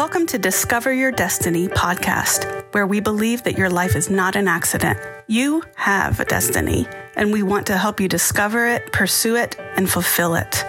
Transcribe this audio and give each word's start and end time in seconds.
Welcome 0.00 0.24
to 0.28 0.38
Discover 0.38 0.94
Your 0.94 1.12
Destiny 1.12 1.68
podcast, 1.68 2.72
where 2.72 2.86
we 2.86 3.00
believe 3.00 3.42
that 3.42 3.58
your 3.58 3.68
life 3.68 3.94
is 3.94 4.08
not 4.08 4.34
an 4.34 4.48
accident. 4.48 4.98
You 5.26 5.62
have 5.76 6.18
a 6.20 6.24
destiny, 6.24 6.88
and 7.16 7.30
we 7.30 7.42
want 7.42 7.66
to 7.66 7.76
help 7.76 8.00
you 8.00 8.08
discover 8.08 8.66
it, 8.66 8.92
pursue 8.92 9.36
it, 9.36 9.60
and 9.76 9.90
fulfill 9.90 10.36
it. 10.36 10.64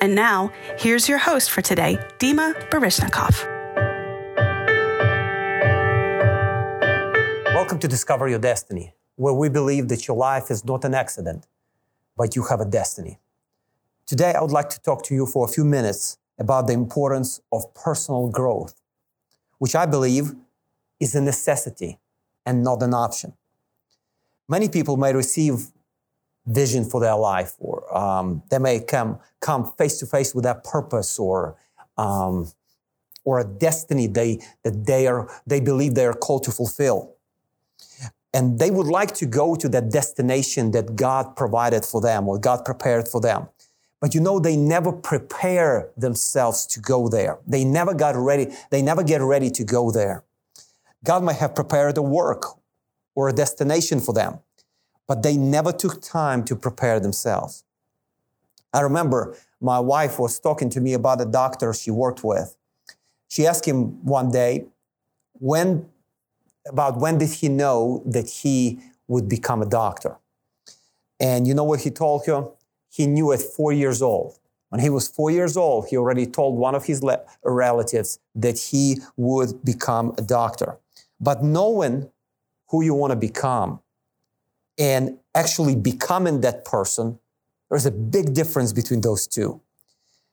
And 0.00 0.14
now, 0.14 0.50
here's 0.78 1.10
your 1.10 1.18
host 1.18 1.50
for 1.50 1.60
today, 1.60 1.98
Dima 2.18 2.54
Baryshnikov. 2.70 3.44
Welcome 7.54 7.78
to 7.80 7.86
Discover 7.86 8.28
Your 8.28 8.38
Destiny, 8.38 8.94
where 9.16 9.34
we 9.34 9.50
believe 9.50 9.88
that 9.88 10.08
your 10.08 10.16
life 10.16 10.50
is 10.50 10.64
not 10.64 10.86
an 10.86 10.94
accident, 10.94 11.46
but 12.16 12.34
you 12.34 12.44
have 12.44 12.62
a 12.62 12.64
destiny. 12.64 13.18
Today, 14.06 14.32
I 14.32 14.40
would 14.40 14.52
like 14.52 14.70
to 14.70 14.80
talk 14.80 15.02
to 15.04 15.14
you 15.14 15.26
for 15.26 15.44
a 15.44 15.48
few 15.48 15.66
minutes 15.66 16.16
about 16.38 16.66
the 16.66 16.72
importance 16.72 17.40
of 17.52 17.72
personal 17.74 18.28
growth, 18.28 18.80
which 19.58 19.74
I 19.74 19.86
believe 19.86 20.32
is 21.00 21.14
a 21.14 21.20
necessity 21.20 21.98
and 22.44 22.62
not 22.62 22.82
an 22.82 22.94
option. 22.94 23.34
Many 24.48 24.68
people 24.68 24.96
may 24.96 25.14
receive 25.14 25.70
vision 26.46 26.84
for 26.84 27.00
their 27.00 27.16
life, 27.16 27.54
or 27.58 27.96
um, 27.96 28.42
they 28.50 28.58
may 28.58 28.80
come 28.80 29.18
come 29.40 29.72
face 29.78 29.98
to 30.00 30.06
face 30.06 30.34
with 30.34 30.44
that 30.44 30.64
purpose, 30.64 31.18
or 31.18 31.56
um, 31.96 32.50
or 33.24 33.38
a 33.38 33.44
destiny 33.44 34.06
they 34.06 34.40
that 34.62 34.86
they 34.86 35.06
are 35.06 35.30
they 35.46 35.60
believe 35.60 35.94
they 35.94 36.04
are 36.04 36.14
called 36.14 36.44
to 36.44 36.50
fulfill, 36.50 37.14
and 38.34 38.58
they 38.58 38.70
would 38.70 38.86
like 38.86 39.14
to 39.14 39.26
go 39.26 39.54
to 39.54 39.68
that 39.70 39.90
destination 39.90 40.72
that 40.72 40.96
God 40.96 41.36
provided 41.36 41.84
for 41.84 42.00
them 42.00 42.28
or 42.28 42.38
God 42.38 42.64
prepared 42.64 43.08
for 43.08 43.20
them. 43.20 43.48
But 44.04 44.14
you 44.14 44.20
know, 44.20 44.38
they 44.38 44.54
never 44.54 44.92
prepare 44.92 45.88
themselves 45.96 46.66
to 46.66 46.78
go 46.78 47.08
there. 47.08 47.38
They 47.46 47.64
never 47.64 47.94
got 47.94 48.14
ready. 48.16 48.48
They 48.68 48.82
never 48.82 49.02
get 49.02 49.22
ready 49.22 49.50
to 49.52 49.64
go 49.64 49.90
there. 49.90 50.24
God 51.02 51.22
might 51.24 51.36
have 51.36 51.54
prepared 51.54 51.96
a 51.96 52.02
work 52.02 52.42
or 53.14 53.30
a 53.30 53.32
destination 53.32 54.00
for 54.00 54.12
them, 54.12 54.40
but 55.08 55.22
they 55.22 55.38
never 55.38 55.72
took 55.72 56.02
time 56.02 56.44
to 56.44 56.54
prepare 56.54 57.00
themselves. 57.00 57.64
I 58.74 58.82
remember 58.82 59.38
my 59.58 59.80
wife 59.80 60.18
was 60.18 60.38
talking 60.38 60.68
to 60.68 60.82
me 60.82 60.92
about 60.92 61.22
a 61.22 61.24
doctor 61.24 61.72
she 61.72 61.90
worked 61.90 62.22
with. 62.22 62.58
She 63.28 63.46
asked 63.46 63.64
him 63.64 64.04
one 64.04 64.30
day, 64.30 64.66
when, 65.32 65.88
about 66.68 66.98
when 66.98 67.16
did 67.16 67.30
he 67.30 67.48
know 67.48 68.02
that 68.04 68.28
he 68.28 68.80
would 69.08 69.30
become 69.30 69.62
a 69.62 69.66
doctor? 69.66 70.18
And 71.18 71.46
you 71.46 71.54
know 71.54 71.64
what 71.64 71.80
he 71.80 71.90
told 71.90 72.26
her? 72.26 72.50
He 72.94 73.08
knew 73.08 73.32
at 73.32 73.42
four 73.42 73.72
years 73.72 74.00
old. 74.00 74.38
When 74.68 74.80
he 74.80 74.88
was 74.88 75.08
four 75.08 75.30
years 75.30 75.56
old, 75.56 75.88
he 75.88 75.96
already 75.96 76.26
told 76.26 76.56
one 76.56 76.76
of 76.76 76.84
his 76.84 77.02
relatives 77.42 78.20
that 78.36 78.56
he 78.58 78.98
would 79.16 79.64
become 79.64 80.14
a 80.16 80.22
doctor. 80.22 80.78
But 81.20 81.42
knowing 81.42 82.10
who 82.68 82.82
you 82.82 82.94
want 82.94 83.10
to 83.10 83.16
become 83.16 83.80
and 84.78 85.18
actually 85.34 85.74
becoming 85.74 86.40
that 86.42 86.64
person, 86.64 87.18
there's 87.68 87.86
a 87.86 87.90
big 87.90 88.32
difference 88.32 88.72
between 88.72 89.00
those 89.00 89.26
two. 89.26 89.60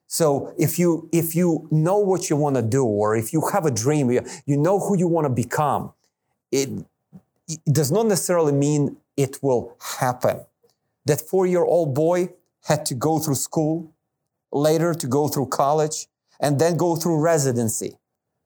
So 0.08 0.54
if 0.60 0.78
you 0.78 1.10
if 1.12 1.36
you 1.36 1.68
know 1.72 1.98
what 1.98 2.30
you 2.30 2.36
want 2.36 2.58
to 2.58 2.62
do, 2.62 2.84
or 2.84 3.16
if 3.16 3.34
you 3.34 3.42
have 3.54 3.66
a 3.66 3.72
dream, 3.72 4.12
you, 4.12 4.22
you 4.46 4.58
know 4.58 4.80
who 4.80 4.98
you 4.98 5.08
want 5.08 5.26
to 5.26 5.34
become, 5.34 5.94
it, 6.52 6.70
it 7.48 7.74
does 7.80 7.92
not 7.92 8.06
necessarily 8.06 8.52
mean 8.52 8.98
it 9.18 9.42
will 9.42 9.76
happen. 10.00 10.42
That 11.06 11.22
four-year-old 11.22 11.96
boy 11.96 12.30
had 12.66 12.86
to 12.88 12.96
go 12.96 13.20
through 13.20 13.36
school, 13.36 13.94
later 14.52 14.94
to 14.94 15.08
go 15.08 15.28
through 15.28 15.48
college, 15.48 16.08
and 16.40 16.60
then 16.60 16.76
go 16.78 16.96
through 16.96 17.20
residency 17.20 17.98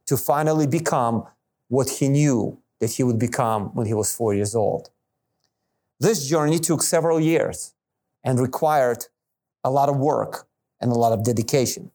to 0.08 0.17
finally 0.17 0.67
become 0.67 1.25
what 1.67 1.89
he 1.89 2.09
knew 2.09 2.59
that 2.80 2.91
he 2.91 3.03
would 3.03 3.19
become 3.19 3.73
when 3.73 3.88
he 3.88 3.93
was 3.93 4.16
four 4.16 4.33
years 4.33 4.55
old. 4.55 4.89
This 5.99 6.27
journey 6.27 6.59
took 6.59 6.83
several 6.83 7.19
years 7.19 7.73
and 8.23 8.39
required 8.39 9.05
a 9.64 9.71
lot 9.71 9.89
of 9.89 9.98
work 9.98 10.47
and 10.82 10.92
a 10.92 10.95
lot 10.95 11.14
of 11.14 11.23
dedication. 11.23 11.92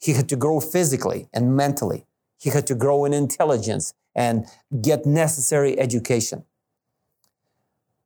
He 0.00 0.12
had 0.12 0.28
to 0.28 0.36
grow 0.36 0.60
physically 0.60 1.28
and 1.32 1.56
mentally. 1.56 2.06
He 2.38 2.50
had 2.50 2.66
to 2.66 2.74
grow 2.74 3.04
in 3.04 3.12
intelligence 3.12 3.94
and 4.14 4.46
get 4.82 5.06
necessary 5.06 5.78
education. 5.78 6.44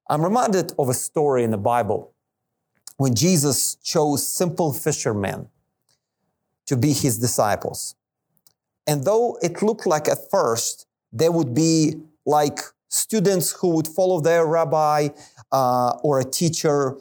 I'm 0.09 0.23
reminded 0.23 0.73
of 0.79 0.89
a 0.89 0.95
story 0.95 1.43
in 1.45 1.51
the 1.51 1.59
Bible 1.59 2.13
when 3.01 3.15
Jesus 3.15 3.77
chose 3.77 4.29
simple 4.29 4.75
fishermen 4.75 5.49
to 6.67 6.77
be 6.77 6.93
his 6.93 7.17
disciples. 7.17 7.95
And 8.87 9.05
though 9.05 9.39
it 9.41 9.63
looked 9.63 9.87
like 9.87 10.07
at 10.07 10.31
first 10.31 10.87
they 11.11 11.31
would 11.31 11.55
be 11.55 11.95
like 12.27 12.59
students 12.89 13.53
who 13.53 13.69
would 13.71 13.89
follow 13.89 14.21
their 14.21 14.45
rabbi 14.45 15.09
uh, 15.51 15.93
or 16.03 16.21
a 16.21 16.25
teacher, 16.25 16.99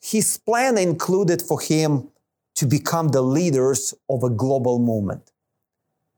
his 0.00 0.38
plan 0.38 0.78
included 0.78 1.42
for 1.42 1.60
him 1.60 2.06
to 2.54 2.64
become 2.64 3.08
the 3.08 3.22
leaders 3.22 3.94
of 4.08 4.22
a 4.22 4.30
global 4.30 4.78
movement. 4.78 5.32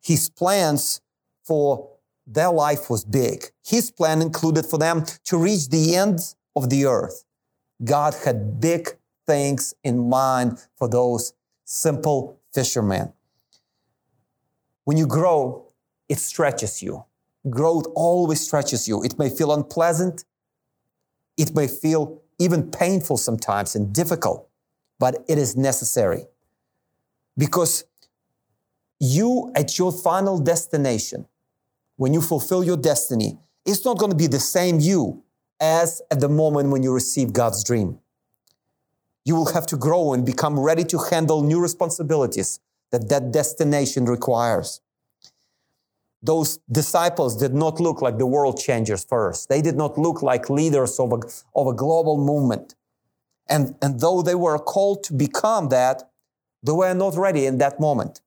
His 0.03 0.29
plans 0.29 1.01
for 1.45 1.89
their 2.27 2.53
life 2.53 2.91
was 2.91 3.07
big. 3.07 3.53
His 3.65 3.91
plan 3.91 4.21
included 4.21 4.67
for 4.67 4.79
them 4.79 5.07
to 5.25 5.39
reach 5.39 5.71
the 5.71 5.97
end 5.97 6.35
of 6.55 6.69
the 6.69 6.85
earth. 6.85 7.25
God 7.85 8.15
had 8.25 8.61
big 8.61 8.97
things 9.27 9.75
in 9.85 10.09
mind 10.09 10.59
for 10.77 10.89
those 10.89 11.33
simple 11.65 12.39
fishermen. 12.53 13.13
When 14.85 14.97
you 14.97 15.07
grow, 15.07 15.67
it 16.09 16.19
stretches 16.19 16.83
you. 16.83 17.05
Growth 17.49 17.87
always 17.95 18.41
stretches 18.41 18.89
you. 18.89 19.03
It 19.03 19.19
may 19.19 19.29
feel 19.29 19.53
unpleasant. 19.53 20.25
It 21.37 21.55
may 21.55 21.69
feel 21.69 22.23
even 22.39 22.71
painful 22.71 23.17
sometimes 23.17 23.77
and 23.77 23.93
difficult, 23.93 24.49
but 24.99 25.25
it 25.29 25.39
is 25.39 25.57
necessary. 25.57 26.25
Because 27.37 27.85
you, 28.99 29.53
at 29.55 29.79
your 29.79 29.93
final 29.93 30.39
destination, 30.39 31.27
when 31.97 32.15
you 32.15 32.21
fulfill 32.21 32.65
your 32.65 32.77
destiny, 32.77 33.39
it's 33.65 33.85
not 33.85 33.99
going 33.99 34.11
to 34.11 34.17
be 34.17 34.27
the 34.27 34.41
same 34.41 34.81
you 34.81 35.23
as 35.61 36.03
at 36.11 36.21
the 36.21 36.29
moment 36.29 36.71
when 36.71 36.83
you 36.83 36.93
receive 36.93 37.33
God's 37.33 37.65
dream 37.65 37.99
you 39.29 39.35
will 39.35 39.53
have 39.53 39.67
to 39.67 39.77
grow 39.77 40.15
and 40.15 40.25
become 40.25 40.59
ready 40.59 40.85
to 40.85 40.97
handle 41.11 41.43
new 41.43 41.61
responsibilities 41.61 42.61
that 42.91 43.11
that 43.11 43.31
destination 43.31 44.07
requires. 44.07 44.81
Those 46.23 46.61
disciples 46.73 47.37
did 47.37 47.53
not 47.53 47.79
look 47.79 48.01
like 48.01 48.17
the 48.17 48.25
world 48.25 48.59
changers 48.59 49.05
first. 49.05 49.51
They 49.51 49.61
did 49.61 49.77
not 49.77 49.99
look 49.99 50.23
like 50.23 50.49
leaders 50.49 50.99
of 50.99 51.13
a, 51.13 51.19
of 51.55 51.67
a 51.67 51.75
global 51.75 52.17
movement. 52.17 52.75
And, 53.51 53.75
and 53.83 54.01
though 54.01 54.23
they 54.23 54.35
were 54.35 54.59
called 54.59 55.05
to 55.05 55.13
become 55.13 55.69
that, 55.69 56.11
they 56.63 56.73
were 56.73 56.95
not 56.95 57.15
ready 57.15 57.45
in 57.45 57.59
that 57.59 57.79
moment. 57.79 58.23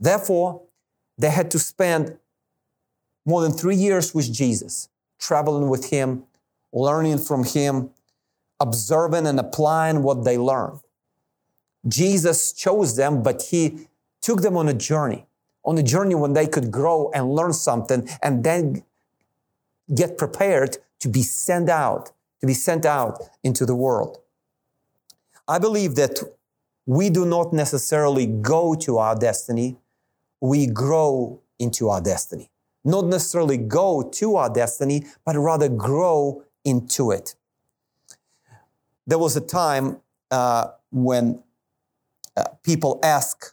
Therefore, 0.00 0.62
they 1.18 1.28
had 1.28 1.50
to 1.50 1.58
spend 1.58 2.16
more 3.26 3.42
than 3.42 3.52
three 3.52 3.76
years 3.76 4.14
with 4.14 4.32
Jesus, 4.32 4.88
traveling 5.20 5.68
with 5.68 5.90
him, 5.90 6.24
learning 6.72 7.18
from 7.18 7.44
him, 7.44 7.90
observing 8.58 9.26
and 9.26 9.38
applying 9.38 10.02
what 10.02 10.24
they 10.24 10.36
learned. 10.36 10.80
Jesus 11.86 12.52
chose 12.52 12.96
them, 12.96 13.22
but 13.22 13.42
he 13.50 13.88
took 14.20 14.42
them 14.42 14.56
on 14.56 14.68
a 14.68 14.74
journey, 14.74 15.26
on 15.64 15.78
a 15.78 15.82
journey 15.82 16.14
when 16.14 16.34
they 16.34 16.46
could 16.46 16.70
grow 16.70 17.10
and 17.14 17.32
learn 17.32 17.52
something 17.52 18.08
and 18.22 18.44
then 18.44 18.82
get 19.94 20.18
prepared 20.18 20.76
to 21.00 21.08
be 21.08 21.22
sent 21.22 21.68
out, 21.68 22.12
to 22.40 22.46
be 22.46 22.54
sent 22.54 22.84
out 22.84 23.20
into 23.42 23.64
the 23.64 23.74
world. 23.74 24.18
I 25.48 25.58
believe 25.58 25.94
that 25.96 26.20
we 26.86 27.10
do 27.10 27.24
not 27.24 27.52
necessarily 27.52 28.26
go 28.26 28.74
to 28.74 28.98
our 28.98 29.16
destiny, 29.16 29.78
we 30.40 30.66
grow 30.66 31.40
into 31.58 31.88
our 31.88 32.00
destiny. 32.00 32.49
Not 32.84 33.06
necessarily 33.06 33.58
go 33.58 34.02
to 34.02 34.36
our 34.36 34.52
destiny, 34.52 35.06
but 35.24 35.36
rather 35.36 35.68
grow 35.68 36.44
into 36.64 37.10
it. 37.10 37.34
There 39.06 39.18
was 39.18 39.36
a 39.36 39.40
time 39.40 40.00
uh, 40.30 40.68
when 40.90 41.42
uh, 42.36 42.44
people 42.62 43.00
asked 43.02 43.52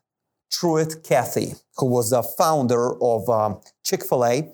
Truett 0.51 1.03
Cathy, 1.03 1.55
who 1.77 1.87
was 1.87 2.11
the 2.11 2.23
founder 2.23 3.01
of 3.01 3.29
um, 3.29 3.59
Chick 3.83 4.03
fil 4.05 4.25
A, 4.25 4.53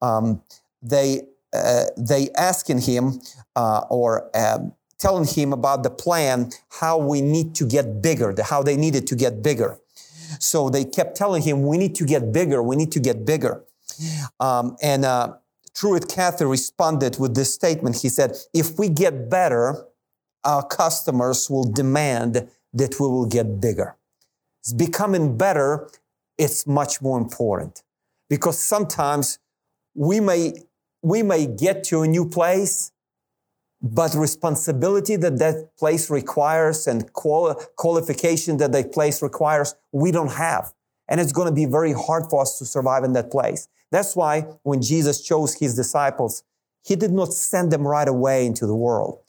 um, 0.00 0.42
they, 0.82 1.22
uh, 1.52 1.84
they 1.96 2.30
asking 2.36 2.82
him 2.82 3.20
uh, 3.56 3.84
or 3.90 4.30
um, 4.36 4.74
telling 4.98 5.26
him 5.26 5.52
about 5.52 5.82
the 5.82 5.90
plan, 5.90 6.50
how 6.80 6.98
we 6.98 7.20
need 7.20 7.54
to 7.56 7.66
get 7.66 8.00
bigger, 8.00 8.34
how 8.42 8.62
they 8.62 8.76
needed 8.76 9.06
to 9.08 9.16
get 9.16 9.42
bigger. 9.42 9.78
So 10.38 10.70
they 10.70 10.84
kept 10.84 11.16
telling 11.16 11.42
him, 11.42 11.66
we 11.66 11.78
need 11.78 11.94
to 11.96 12.04
get 12.04 12.32
bigger, 12.32 12.62
we 12.62 12.76
need 12.76 12.92
to 12.92 13.00
get 13.00 13.24
bigger. 13.24 13.64
Um, 14.40 14.76
and 14.82 15.04
uh, 15.04 15.34
Truett 15.74 16.08
Cathy 16.08 16.44
responded 16.44 17.18
with 17.18 17.34
this 17.34 17.52
statement. 17.54 18.02
He 18.02 18.08
said, 18.08 18.36
if 18.52 18.78
we 18.78 18.88
get 18.88 19.28
better, 19.28 19.86
our 20.44 20.66
customers 20.66 21.48
will 21.48 21.64
demand 21.64 22.48
that 22.72 23.00
we 23.00 23.06
will 23.06 23.26
get 23.26 23.60
bigger. 23.60 23.96
It's 24.60 24.72
becoming 24.72 25.36
better 25.36 25.88
it's 26.38 26.66
much 26.66 27.00
more 27.00 27.18
important 27.18 27.82
because 28.28 28.58
sometimes 28.58 29.38
we 29.94 30.20
may, 30.20 30.54
we 31.02 31.22
may 31.22 31.46
get 31.46 31.84
to 31.84 32.02
a 32.02 32.08
new 32.08 32.28
place, 32.28 32.90
but 33.80 34.14
responsibility 34.14 35.16
that 35.16 35.38
that 35.38 35.76
place 35.78 36.10
requires 36.10 36.86
and 36.86 37.12
quali- 37.12 37.54
qualification 37.76 38.56
that 38.56 38.72
that 38.72 38.92
place 38.92 39.22
requires, 39.22 39.74
we 39.92 40.10
don't 40.10 40.32
have. 40.32 40.72
And 41.08 41.20
it's 41.20 41.32
going 41.32 41.48
to 41.48 41.54
be 41.54 41.66
very 41.66 41.92
hard 41.92 42.30
for 42.30 42.42
us 42.42 42.58
to 42.58 42.64
survive 42.64 43.04
in 43.04 43.12
that 43.12 43.30
place. 43.30 43.68
That's 43.90 44.16
why 44.16 44.42
when 44.62 44.82
Jesus 44.82 45.20
chose 45.20 45.54
his 45.54 45.76
disciples, 45.76 46.42
he 46.84 46.96
did 46.96 47.12
not 47.12 47.32
send 47.32 47.70
them 47.70 47.86
right 47.86 48.08
away 48.08 48.46
into 48.46 48.66
the 48.66 48.74
world, 48.74 49.20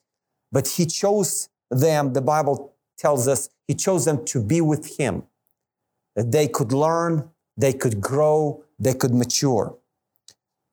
but 0.52 0.68
he 0.68 0.86
chose 0.86 1.50
them, 1.70 2.14
the 2.14 2.22
Bible 2.22 2.74
tells 2.98 3.28
us, 3.28 3.50
he 3.68 3.74
chose 3.74 4.06
them 4.06 4.26
to 4.26 4.42
be 4.42 4.62
with 4.62 4.98
him, 4.98 5.24
that 6.16 6.32
they 6.32 6.48
could 6.48 6.72
learn, 6.72 7.30
they 7.58 7.74
could 7.74 8.02
grow, 8.02 8.64
they 8.80 8.94
could 8.94 9.14
mature. 9.14 9.78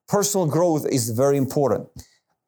Personal 0.08 0.46
growth 0.46 0.86
is 0.86 1.10
very 1.10 1.36
important. 1.36 1.88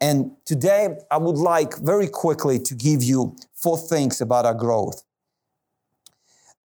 And 0.00 0.32
today 0.44 0.96
I 1.10 1.18
would 1.18 1.36
like 1.36 1.78
very 1.78 2.08
quickly 2.08 2.58
to 2.58 2.74
give 2.74 3.02
you 3.02 3.36
four 3.52 3.78
things 3.78 4.20
about 4.20 4.44
our 4.44 4.54
growth. 4.54 5.04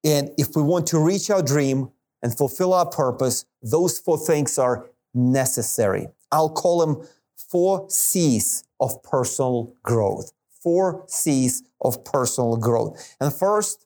And 0.03 0.31
if 0.37 0.55
we 0.55 0.61
want 0.61 0.87
to 0.87 0.99
reach 0.99 1.29
our 1.29 1.41
dream 1.41 1.89
and 2.21 2.35
fulfill 2.35 2.73
our 2.73 2.85
purpose, 2.85 3.45
those 3.61 3.99
four 3.99 4.17
things 4.17 4.57
are 4.57 4.89
necessary. 5.13 6.07
I'll 6.31 6.49
call 6.49 6.79
them 6.79 7.07
four 7.35 7.89
C's 7.89 8.63
of 8.79 9.01
personal 9.03 9.73
growth. 9.83 10.31
Four 10.61 11.05
C's 11.07 11.63
of 11.81 12.03
personal 12.03 12.57
growth. 12.57 13.15
And 13.19 13.33
first 13.33 13.85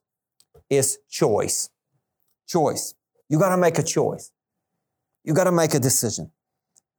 is 0.69 0.99
choice. 1.09 1.69
Choice. 2.47 2.95
You 3.29 3.39
got 3.39 3.49
to 3.49 3.57
make 3.57 3.77
a 3.77 3.83
choice. 3.83 4.31
You 5.23 5.33
got 5.33 5.45
to 5.45 5.51
make 5.51 5.73
a 5.73 5.79
decision. 5.79 6.31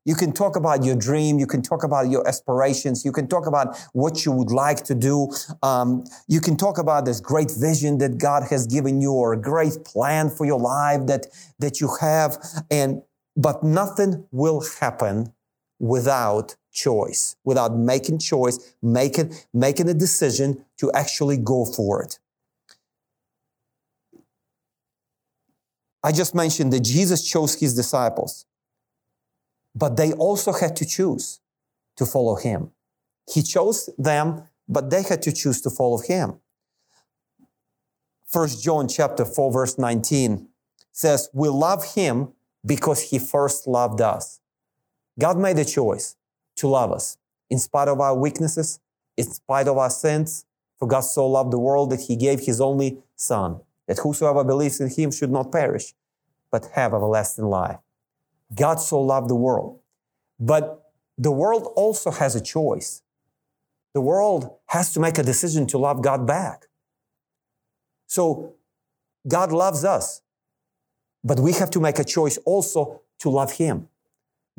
You 0.05 0.15
can 0.15 0.33
talk 0.33 0.56
about 0.56 0.85
your 0.85 0.97
dream. 0.97 1.39
You 1.39 1.47
can 1.47 1.62
talk 1.62 1.83
about 1.83 2.11
your 2.11 2.27
aspirations. 2.29 3.05
You 3.05 3.12
can 3.12 3.27
talk 3.27 3.47
about 3.47 3.77
what 3.93 4.25
you 4.25 4.33
would 4.33 4.51
like 4.51 4.85
to 4.85 4.95
do. 4.95 5.33
Um, 5.62 6.05
you 6.29 6.41
can 6.41 6.56
talk 6.56 6.79
about 6.79 7.06
this 7.06 7.21
great 7.21 7.51
vision 7.51 7.99
that 7.99 8.19
God 8.19 8.45
has 8.51 8.67
given 8.67 9.01
you 9.01 9.12
or 9.12 9.33
a 9.33 9.41
great 9.41 9.85
plan 9.85 10.31
for 10.31 10.45
your 10.45 10.61
life 10.61 11.06
that, 11.06 11.27
that 11.59 11.81
you 11.81 11.89
have. 12.01 12.37
And, 12.71 13.03
but 13.37 13.62
nothing 13.62 14.27
will 14.31 14.62
happen 14.81 15.33
without 15.79 16.57
choice, 16.73 17.37
without 17.45 17.75
making 17.77 18.19
choice, 18.19 18.75
making, 18.83 19.35
making 19.53 19.89
a 19.89 19.95
decision 19.95 20.65
to 20.79 20.93
actually 20.93 21.37
go 21.39 21.65
for 21.65 22.03
it. 22.03 22.19
I 26.03 26.12
just 26.12 26.35
mentioned 26.35 26.73
that 26.75 26.81
Jesus 26.81 27.27
chose 27.27 27.55
his 27.55 27.75
disciples, 27.75 28.45
but 29.75 29.97
they 29.97 30.12
also 30.12 30.53
had 30.53 30.76
to 30.76 30.85
choose 30.85 31.41
to 31.97 32.06
follow 32.06 32.37
him. 32.37 32.71
He 33.31 33.43
chose 33.43 33.91
them, 33.99 34.49
but 34.69 34.91
they 34.91 35.03
had 35.03 35.23
to 35.23 35.32
choose 35.32 35.61
to 35.62 35.71
follow 35.71 35.99
him. 35.99 36.41
First 38.26 38.62
John 38.62 38.88
chapter 38.88 39.25
4 39.25 39.53
verse 39.53 39.79
19 39.79 40.49
says, 40.93 41.29
"We 41.32 41.49
love 41.49 41.94
him 41.94 42.32
because 42.65 43.03
he 43.03 43.19
first 43.19 43.67
loved 43.67 44.00
us." 44.00 44.41
God 45.19 45.38
made 45.38 45.59
a 45.59 45.65
choice 45.65 46.17
to 46.56 46.69
love 46.69 46.91
us 46.93 47.17
in 47.49 47.59
spite 47.59 47.88
of 47.88 48.00
our 48.00 48.17
weaknesses, 48.17 48.81
in 49.17 49.31
spite 49.32 49.69
of 49.69 49.79
our 49.79 49.91
sins. 49.91 50.44
For 50.79 50.88
God 50.88 51.00
so 51.00 51.26
loved 51.29 51.53
the 51.53 51.59
world 51.59 51.91
that 51.91 52.03
he 52.03 52.17
gave 52.17 52.41
his 52.41 52.61
only 52.61 53.03
son 53.15 53.61
that 53.87 53.99
whosoever 53.99 54.43
believes 54.43 54.81
in 54.81 54.88
him 54.88 55.11
should 55.11 55.31
not 55.31 55.53
perish, 55.53 55.94
but 56.50 56.67
have 56.73 56.93
everlasting 56.93 57.44
life. 57.44 57.79
God 58.55 58.76
so 58.76 59.00
loved 59.00 59.31
the 59.31 59.35
world. 59.35 59.81
But 60.38 60.91
the 61.17 61.31
world 61.31 61.73
also 61.76 62.11
has 62.11 62.35
a 62.35 62.41
choice. 62.41 63.02
The 63.94 64.00
world 64.00 64.50
has 64.67 64.93
to 64.94 65.00
make 65.00 65.19
a 65.19 65.23
decision 65.23 65.67
to 65.69 65.79
love 65.79 66.02
God 66.02 66.26
back. 66.26 66.67
So 68.06 68.55
God 69.26 69.52
loves 69.52 69.85
us, 69.85 70.23
but 71.23 71.38
we 71.38 71.52
have 71.52 71.70
to 71.70 71.81
make 71.81 71.99
a 71.99 72.05
choice 72.05 72.37
also 72.38 73.02
to 73.20 73.31
love 73.31 73.52
Him. 73.52 73.88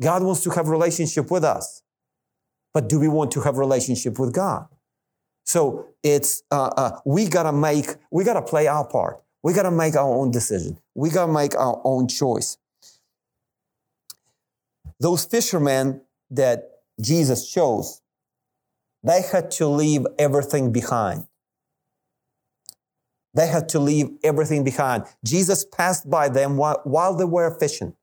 God 0.00 0.22
wants 0.22 0.42
to 0.44 0.50
have 0.50 0.68
relationship 0.68 1.30
with 1.30 1.44
us, 1.44 1.82
but 2.74 2.88
do 2.88 2.98
we 2.98 3.08
want 3.08 3.30
to 3.32 3.40
have 3.42 3.58
relationship 3.58 4.18
with 4.18 4.34
God? 4.34 4.66
So 5.44 5.88
it's 6.02 6.42
uh, 6.50 6.70
uh, 6.76 7.00
we 7.06 7.28
gotta 7.28 7.52
make 7.52 7.86
we 8.10 8.24
gotta 8.24 8.42
play 8.42 8.66
our 8.66 8.86
part. 8.86 9.22
We 9.42 9.52
gotta 9.52 9.70
make 9.70 9.94
our 9.94 10.12
own 10.12 10.32
decision. 10.32 10.78
We 10.94 11.08
gotta 11.10 11.32
make 11.32 11.54
our 11.54 11.80
own 11.84 12.08
choice. 12.08 12.58
Those 15.00 15.24
fishermen 15.24 16.02
that 16.30 16.70
Jesus 17.00 17.50
chose, 17.50 18.00
they 19.02 19.22
had 19.22 19.50
to 19.52 19.66
leave 19.66 20.06
everything 20.18 20.72
behind. 20.72 21.26
They 23.34 23.46
had 23.46 23.68
to 23.70 23.78
leave 23.78 24.08
everything 24.24 24.64
behind. 24.64 25.04
Jesus 25.24 25.64
passed 25.64 26.08
by 26.08 26.28
them 26.28 26.56
while, 26.56 26.80
while 26.84 27.14
they 27.14 27.24
were 27.24 27.56
fishing 27.58 27.94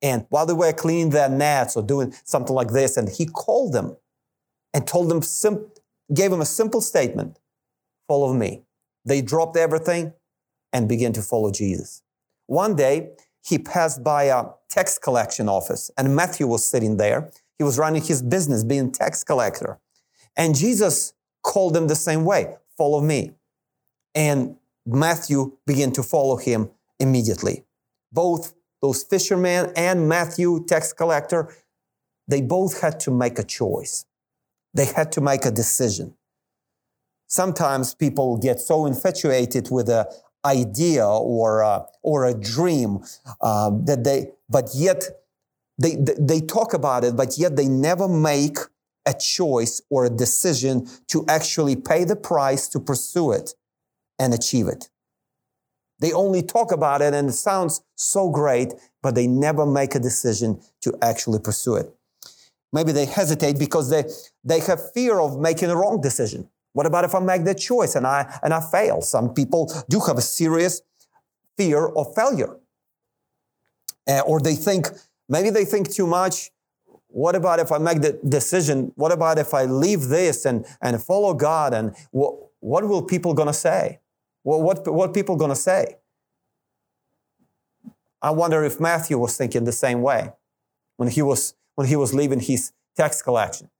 and 0.00 0.26
while 0.30 0.46
they 0.46 0.52
were 0.52 0.72
cleaning 0.72 1.10
their 1.10 1.28
nets 1.28 1.76
or 1.76 1.82
doing 1.82 2.14
something 2.24 2.54
like 2.54 2.68
this, 2.68 2.96
and 2.96 3.08
he 3.08 3.26
called 3.26 3.72
them 3.72 3.96
and 4.72 4.86
told 4.86 5.10
them, 5.10 5.22
sim- 5.22 5.66
gave 6.14 6.30
them 6.30 6.40
a 6.40 6.46
simple 6.46 6.80
statement 6.80 7.38
follow 8.06 8.32
me. 8.32 8.62
They 9.04 9.22
dropped 9.22 9.56
everything 9.56 10.12
and 10.72 10.88
began 10.88 11.12
to 11.12 11.22
follow 11.22 11.50
Jesus. 11.50 12.02
One 12.46 12.74
day, 12.74 13.10
he 13.44 13.58
passed 13.58 14.02
by 14.04 14.24
a 14.24 14.44
tax 14.68 14.98
collection 14.98 15.48
office, 15.48 15.90
and 15.96 16.14
Matthew 16.14 16.46
was 16.46 16.68
sitting 16.68 16.96
there. 16.96 17.30
He 17.58 17.64
was 17.64 17.78
running 17.78 18.02
his 18.02 18.22
business, 18.22 18.64
being 18.64 18.92
tax 18.92 19.24
collector. 19.24 19.78
And 20.36 20.54
Jesus 20.54 21.12
called 21.42 21.76
him 21.76 21.88
the 21.88 21.96
same 21.96 22.24
way 22.24 22.56
follow 22.76 23.02
me. 23.02 23.32
And 24.14 24.56
Matthew 24.86 25.58
began 25.66 25.92
to 25.92 26.02
follow 26.02 26.36
him 26.36 26.70
immediately. 26.98 27.64
Both 28.10 28.54
those 28.80 29.02
fishermen 29.02 29.70
and 29.76 30.08
Matthew, 30.08 30.64
tax 30.66 30.94
collector, 30.94 31.54
they 32.26 32.40
both 32.40 32.80
had 32.80 32.98
to 33.00 33.10
make 33.10 33.38
a 33.38 33.44
choice. 33.44 34.06
They 34.72 34.86
had 34.86 35.12
to 35.12 35.20
make 35.20 35.44
a 35.44 35.50
decision. 35.50 36.14
Sometimes 37.26 37.94
people 37.94 38.38
get 38.38 38.60
so 38.60 38.86
infatuated 38.86 39.70
with 39.70 39.88
an 39.90 40.06
idea 40.44 41.06
or 41.06 41.60
a, 41.60 41.86
or 42.02 42.24
a 42.24 42.34
dream 42.34 43.00
um, 43.40 43.84
that 43.84 44.04
they, 44.04 44.30
but 44.48 44.70
yet 44.74 45.04
they, 45.78 45.96
they 46.18 46.40
talk 46.40 46.74
about 46.74 47.04
it, 47.04 47.16
but 47.16 47.38
yet 47.38 47.56
they 47.56 47.68
never 47.68 48.08
make 48.08 48.58
a 49.06 49.14
choice 49.14 49.80
or 49.90 50.04
a 50.04 50.10
decision 50.10 50.86
to 51.08 51.24
actually 51.28 51.74
pay 51.76 52.04
the 52.04 52.16
price 52.16 52.68
to 52.68 52.78
pursue 52.78 53.32
it 53.32 53.54
and 54.18 54.34
achieve 54.34 54.68
it. 54.68 54.90
They 56.00 56.12
only 56.12 56.42
talk 56.42 56.72
about 56.72 57.02
it 57.02 57.14
and 57.14 57.28
it 57.28 57.32
sounds 57.32 57.82
so 57.94 58.30
great, 58.30 58.74
but 59.02 59.14
they 59.14 59.26
never 59.26 59.66
make 59.66 59.94
a 59.94 59.98
decision 59.98 60.60
to 60.82 60.96
actually 61.02 61.38
pursue 61.38 61.76
it. 61.76 61.94
Maybe 62.72 62.92
they 62.92 63.04
hesitate 63.04 63.58
because 63.58 63.90
they, 63.90 64.04
they 64.44 64.60
have 64.60 64.92
fear 64.92 65.20
of 65.20 65.38
making 65.38 65.70
a 65.70 65.76
wrong 65.76 66.00
decision. 66.00 66.48
What 66.72 66.86
about 66.86 67.04
if 67.04 67.14
I 67.14 67.20
make 67.20 67.44
that 67.44 67.58
choice 67.58 67.94
and 67.94 68.06
I, 68.06 68.38
and 68.42 68.54
I 68.54 68.60
fail? 68.60 69.00
Some 69.02 69.34
people 69.34 69.72
do 69.88 70.00
have 70.00 70.18
a 70.18 70.22
serious 70.22 70.82
fear 71.56 71.86
of 71.86 72.14
failure. 72.14 72.56
Uh, 74.08 74.20
or 74.20 74.40
they 74.40 74.54
think, 74.54 74.88
maybe 75.28 75.50
they 75.50 75.64
think 75.64 75.90
too 75.90 76.06
much. 76.06 76.50
What 77.08 77.34
about 77.34 77.58
if 77.58 77.72
I 77.72 77.78
make 77.78 78.02
the 78.02 78.20
decision? 78.26 78.92
What 78.94 79.10
about 79.10 79.38
if 79.38 79.52
I 79.52 79.64
leave 79.64 80.08
this 80.08 80.44
and, 80.44 80.64
and 80.80 81.02
follow 81.02 81.34
God? 81.34 81.74
And 81.74 81.94
what, 82.12 82.34
what 82.60 82.86
will 82.86 83.02
people 83.02 83.34
gonna 83.34 83.52
say? 83.52 83.98
Well, 84.44 84.62
what, 84.62 84.86
what 84.92 85.12
people 85.12 85.36
to 85.36 85.56
say? 85.56 85.96
I 88.22 88.30
wonder 88.30 88.64
if 88.64 88.78
Matthew 88.80 89.18
was 89.18 89.36
thinking 89.36 89.64
the 89.64 89.72
same 89.72 90.02
way 90.02 90.32
when 90.96 91.08
he 91.08 91.22
was, 91.22 91.54
when 91.74 91.88
he 91.88 91.96
was 91.96 92.14
leaving 92.14 92.40
his 92.40 92.72
tax 92.96 93.22
collection 93.22 93.70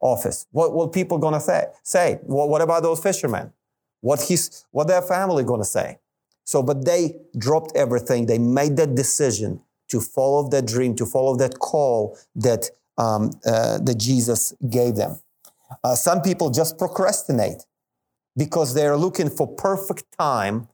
office. 0.00 0.46
What 0.52 0.74
will 0.74 0.88
people 0.88 1.18
to 1.34 1.40
say? 1.40 1.66
say? 1.82 2.20
Well, 2.22 2.48
what 2.48 2.62
about 2.62 2.82
those 2.82 3.00
fishermen? 3.00 3.52
What, 4.00 4.22
his, 4.22 4.64
what 4.70 4.88
their 4.88 5.02
family 5.02 5.44
to 5.62 5.68
say? 5.68 5.98
So, 6.44 6.62
but 6.62 6.84
they 6.84 7.16
dropped 7.36 7.76
everything. 7.76 8.26
They 8.26 8.38
made 8.38 8.76
that 8.76 8.94
decision 8.94 9.60
to 9.88 10.00
follow 10.00 10.48
that 10.48 10.66
dream, 10.66 10.94
to 10.96 11.06
follow 11.06 11.36
that 11.36 11.58
call 11.58 12.18
that, 12.36 12.70
um, 12.96 13.30
uh, 13.44 13.78
that 13.78 13.98
Jesus 13.98 14.54
gave 14.68 14.96
them. 14.96 15.20
Uh, 15.84 15.94
some 15.94 16.22
people 16.22 16.50
just 16.50 16.78
procrastinate 16.78 17.66
because 18.36 18.74
they're 18.74 18.96
looking 18.96 19.28
for 19.28 19.46
perfect 19.46 20.04
time 20.18 20.68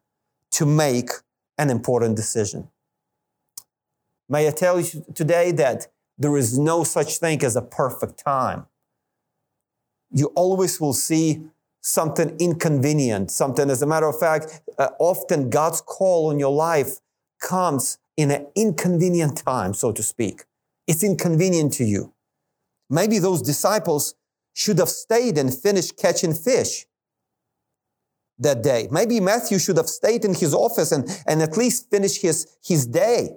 to 0.53 0.67
make 0.67 1.11
an 1.59 1.71
important 1.71 2.17
decision. 2.17 2.69
May 4.29 4.47
I 4.47 4.51
tell 4.51 4.81
you 4.81 5.05
today 5.15 5.51
that 5.53 5.89
there 6.17 6.37
is 6.37 6.59
no 6.59 6.85
such 6.85 7.19
thing 7.19 7.43
as 7.45 7.57
a 7.57 7.63
perfect 7.63 8.19
time. 8.25 8.67
You 10.15 10.29
always 10.37 10.81
will 10.81 10.93
see 10.95 11.43
something 11.81 12.37
inconvenient, 12.39 13.31
something, 13.31 13.69
as 13.69 13.83
a 13.83 13.87
matter 13.87 14.09
of 14.09 14.19
fact, 14.19 14.63
uh, 14.79 14.89
often 14.99 15.51
God's 15.51 15.83
call 15.83 16.31
on 16.31 16.39
your 16.39 16.53
life 16.53 17.01
comes 17.41 17.99
in 18.17 18.31
an 18.31 18.47
inconvenient 18.55 19.37
time, 19.37 19.75
so 19.75 19.93
to 19.93 20.03
speak. 20.03 20.45
It's 20.87 21.03
inconvenient 21.03 21.73
to 21.75 21.85
you. 21.85 22.13
Maybe 22.89 23.19
those 23.19 23.43
disciples 23.43 24.15
should 24.55 24.79
have 24.79 24.89
stayed 24.89 25.37
and 25.37 25.53
finished 25.53 25.99
catching 25.99 26.33
fish 26.33 26.87
that 28.39 28.63
day. 28.63 28.89
Maybe 28.91 29.19
Matthew 29.19 29.59
should 29.59 29.77
have 29.77 29.89
stayed 29.89 30.25
in 30.25 30.35
his 30.35 30.55
office 30.55 30.93
and, 30.93 31.05
and 31.27 31.43
at 31.43 31.57
least 31.57 31.91
finished 31.91 32.23
his, 32.23 32.47
his 32.65 32.87
day 32.87 33.31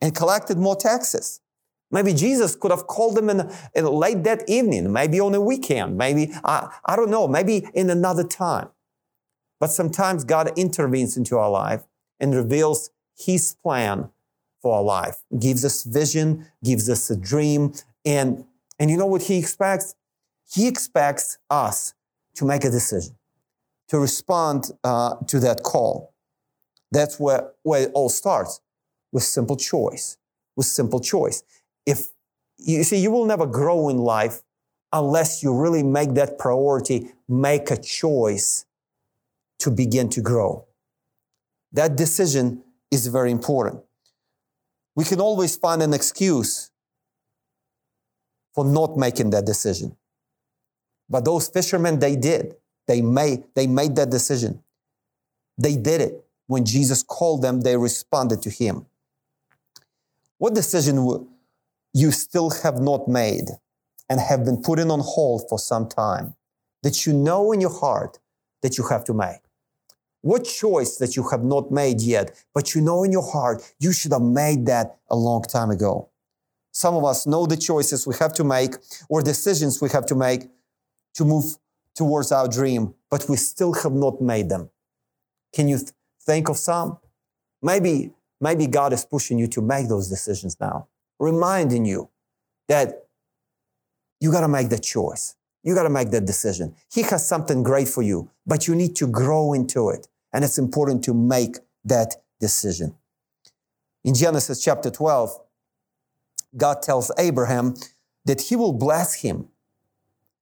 and 0.00 0.14
collected 0.14 0.56
more 0.56 0.76
taxes. 0.76 1.40
Maybe 1.90 2.12
Jesus 2.12 2.54
could 2.54 2.70
have 2.70 2.86
called 2.86 3.16
them 3.16 3.30
in, 3.30 3.50
in 3.74 3.86
late 3.86 4.22
that 4.24 4.44
evening, 4.48 4.92
maybe 4.92 5.20
on 5.20 5.34
a 5.34 5.40
weekend, 5.40 5.96
maybe, 5.96 6.30
I, 6.44 6.74
I 6.84 6.96
don't 6.96 7.10
know, 7.10 7.26
maybe 7.26 7.68
in 7.72 7.88
another 7.88 8.24
time. 8.24 8.68
But 9.58 9.72
sometimes 9.72 10.24
God 10.24 10.52
intervenes 10.56 11.16
into 11.16 11.38
our 11.38 11.50
life 11.50 11.84
and 12.20 12.34
reveals 12.34 12.90
his 13.16 13.54
plan 13.54 14.10
for 14.60 14.76
our 14.76 14.82
life, 14.82 15.22
gives 15.38 15.64
us 15.64 15.84
vision, 15.84 16.46
gives 16.62 16.90
us 16.90 17.10
a 17.10 17.16
dream. 17.16 17.72
And, 18.04 18.44
and 18.78 18.90
you 18.90 18.96
know 18.96 19.06
what 19.06 19.22
he 19.22 19.38
expects? 19.38 19.94
He 20.50 20.68
expects 20.68 21.38
us 21.50 21.94
to 22.34 22.44
make 22.44 22.64
a 22.64 22.70
decision, 22.70 23.16
to 23.88 23.98
respond 23.98 24.70
uh, 24.84 25.16
to 25.26 25.40
that 25.40 25.62
call. 25.62 26.14
That's 26.90 27.18
where, 27.18 27.52
where 27.62 27.82
it 27.82 27.90
all 27.94 28.08
starts 28.08 28.60
with 29.12 29.22
simple 29.22 29.56
choice, 29.56 30.18
with 30.56 30.66
simple 30.66 31.00
choice. 31.00 31.42
If 31.88 32.10
you 32.58 32.84
see, 32.84 32.98
you 32.98 33.10
will 33.10 33.24
never 33.24 33.46
grow 33.46 33.88
in 33.88 33.96
life 33.96 34.42
unless 34.92 35.42
you 35.42 35.54
really 35.54 35.82
make 35.82 36.12
that 36.14 36.38
priority, 36.38 37.12
make 37.26 37.70
a 37.70 37.78
choice 37.78 38.66
to 39.60 39.70
begin 39.70 40.10
to 40.10 40.20
grow. 40.20 40.66
That 41.72 41.96
decision 41.96 42.62
is 42.90 43.06
very 43.06 43.30
important. 43.30 43.84
We 44.96 45.04
can 45.06 45.18
always 45.18 45.56
find 45.56 45.82
an 45.82 45.94
excuse 45.94 46.70
for 48.54 48.66
not 48.66 48.98
making 48.98 49.30
that 49.30 49.46
decision. 49.46 49.96
But 51.08 51.24
those 51.24 51.48
fishermen, 51.48 52.00
they 52.00 52.16
did. 52.16 52.56
They 52.86 53.00
made, 53.00 53.44
they 53.54 53.66
made 53.66 53.96
that 53.96 54.10
decision. 54.10 54.62
They 55.56 55.76
did 55.76 56.02
it. 56.02 56.22
When 56.48 56.66
Jesus 56.66 57.02
called 57.02 57.40
them, 57.40 57.62
they 57.62 57.78
responded 57.78 58.42
to 58.42 58.50
him. 58.50 58.84
What 60.36 60.54
decision 60.54 61.06
you 61.92 62.10
still 62.10 62.50
have 62.62 62.80
not 62.80 63.08
made 63.08 63.48
and 64.08 64.20
have 64.20 64.44
been 64.44 64.62
putting 64.62 64.90
on 64.90 65.00
hold 65.00 65.48
for 65.48 65.58
some 65.58 65.88
time 65.88 66.34
that 66.82 67.06
you 67.06 67.12
know 67.12 67.52
in 67.52 67.60
your 67.60 67.76
heart 67.80 68.18
that 68.62 68.78
you 68.78 68.86
have 68.88 69.04
to 69.04 69.14
make? 69.14 69.40
What 70.20 70.44
choice 70.44 70.96
that 70.96 71.16
you 71.16 71.28
have 71.30 71.44
not 71.44 71.70
made 71.70 72.00
yet, 72.00 72.44
but 72.52 72.74
you 72.74 72.80
know 72.80 73.04
in 73.04 73.12
your 73.12 73.30
heart 73.30 73.62
you 73.78 73.92
should 73.92 74.12
have 74.12 74.22
made 74.22 74.66
that 74.66 74.98
a 75.08 75.16
long 75.16 75.42
time 75.42 75.70
ago? 75.70 76.08
Some 76.72 76.94
of 76.94 77.04
us 77.04 77.26
know 77.26 77.46
the 77.46 77.56
choices 77.56 78.06
we 78.06 78.14
have 78.20 78.32
to 78.34 78.44
make 78.44 78.74
or 79.08 79.22
decisions 79.22 79.80
we 79.80 79.88
have 79.90 80.06
to 80.06 80.14
make 80.14 80.48
to 81.14 81.24
move 81.24 81.56
towards 81.94 82.30
our 82.30 82.48
dream, 82.48 82.94
but 83.10 83.28
we 83.28 83.36
still 83.36 83.72
have 83.74 83.92
not 83.92 84.20
made 84.20 84.48
them. 84.48 84.70
Can 85.52 85.68
you 85.68 85.78
th- 85.78 85.90
think 86.22 86.48
of 86.48 86.56
some? 86.56 86.98
Maybe, 87.62 88.12
maybe 88.40 88.66
God 88.66 88.92
is 88.92 89.04
pushing 89.04 89.38
you 89.38 89.48
to 89.48 89.60
make 89.60 89.88
those 89.88 90.08
decisions 90.08 90.56
now, 90.60 90.86
reminding 91.18 91.84
you 91.84 92.10
that 92.68 93.06
you 94.20 94.32
got 94.32 94.40
to 94.40 94.48
make 94.48 94.68
the 94.68 94.78
choice. 94.78 95.34
You 95.62 95.74
got 95.74 95.84
to 95.84 95.90
make 95.90 96.10
that 96.10 96.24
decision. 96.24 96.74
He 96.92 97.02
has 97.02 97.26
something 97.26 97.62
great 97.62 97.88
for 97.88 98.02
you, 98.02 98.30
but 98.46 98.66
you 98.66 98.74
need 98.74 98.96
to 98.96 99.06
grow 99.06 99.52
into 99.52 99.90
it. 99.90 100.08
And 100.32 100.44
it's 100.44 100.58
important 100.58 101.04
to 101.04 101.14
make 101.14 101.56
that 101.84 102.16
decision. 102.40 102.94
In 104.04 104.14
Genesis 104.14 104.62
chapter 104.62 104.90
12, 104.90 105.38
God 106.56 106.82
tells 106.82 107.10
Abraham 107.18 107.74
that 108.24 108.42
he 108.42 108.56
will 108.56 108.72
bless 108.72 109.14
him 109.22 109.48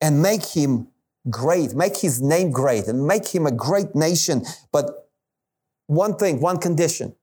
and 0.00 0.22
make 0.22 0.44
him 0.44 0.88
great, 1.30 1.74
make 1.74 1.96
his 1.96 2.20
name 2.20 2.50
great, 2.50 2.86
and 2.86 3.06
make 3.06 3.28
him 3.28 3.46
a 3.46 3.50
great 3.50 3.94
nation. 3.94 4.44
But 4.72 5.08
one 5.86 6.16
thing, 6.16 6.40
one 6.40 6.58
condition 6.58 7.14